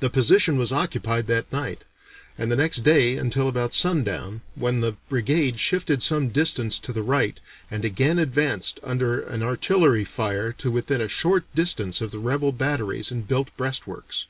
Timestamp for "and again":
7.70-8.18